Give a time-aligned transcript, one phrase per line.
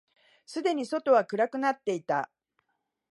[0.47, 2.31] すでに外は暗くなっていた。